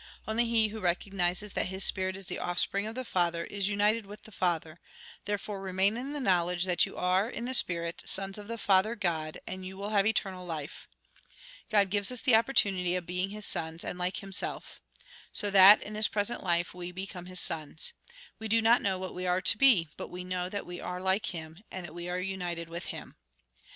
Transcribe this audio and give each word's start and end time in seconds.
Only 0.27 0.45
he 0.45 0.69
who 0.69 0.79
recognises 0.81 1.53
that 1.53 1.67
his 1.67 1.83
spirit 1.85 2.15
is 2.15 2.25
the 2.25 2.39
offspring 2.39 2.87
of 2.87 2.95
the 2.95 3.05
Father, 3.05 3.43
is 3.45 3.69
united 3.69 4.07
with 4.07 4.23
the 4.23 4.31
Father. 4.31 4.79
Therefore 5.25 5.61
remain 5.61 5.95
in 5.95 6.11
the 6.13 6.19
knowledge 6.19 6.63
that 6.65 6.87
you 6.87 6.97
are, 6.97 7.29
in 7.29 7.45
the 7.45 7.53
spirit, 7.53 8.01
sons 8.07 8.39
of 8.39 8.47
the 8.47 8.57
Father, 8.57 8.95
God, 8.95 9.37
and 9.45 9.63
you 9.63 9.77
will 9.77 9.89
have 9.91 10.07
eternal 10.07 10.43
life. 10.43 10.87
God 11.69 11.91
gives 11.91 12.11
us 12.11 12.21
the 12.21 12.33
opportunity 12.35 12.95
of 12.95 13.05
being 13.05 13.29
His 13.29 13.45
sons, 13.45 13.83
and 13.83 13.99
like 13.99 14.17
Himself. 14.17 14.81
So 15.31 15.51
that, 15.51 15.83
in 15.83 15.93
this 15.93 16.07
present 16.07 16.41
life, 16.41 16.73
we 16.73 16.91
become 16.91 17.27
His 17.27 17.39
sons. 17.39 17.93
"We 18.39 18.47
do 18.47 18.59
not 18.59 18.81
know 18.81 18.97
what 18.97 19.13
we 19.13 19.27
are 19.27 19.41
to 19.41 19.55
be, 19.55 19.87
but 19.97 20.07
we 20.09 20.23
know 20.23 20.49
that 20.49 20.65
we 20.65 20.81
are 20.81 20.99
like 20.99 21.27
Him, 21.27 21.61
and 21.69 21.85
that 21.85 21.93
we 21.93 22.09
are 22.09 22.17
united 22.19 22.69
with 22.69 22.85
Him. 22.85 23.17